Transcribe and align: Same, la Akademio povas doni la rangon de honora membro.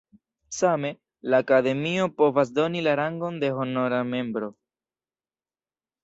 Same, 0.59 0.89
la 1.33 1.41
Akademio 1.43 2.07
povas 2.21 2.51
doni 2.55 2.81
la 2.87 2.95
rangon 2.99 3.37
de 3.43 3.51
honora 3.59 3.99
membro. 4.13 4.49